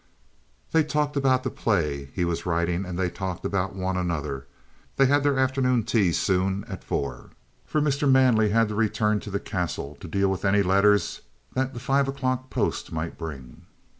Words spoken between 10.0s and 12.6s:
deal with any letters that the five o'clock